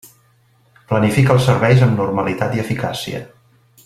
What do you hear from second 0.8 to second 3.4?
Planifica els serveis amb normalitat i eficàcia.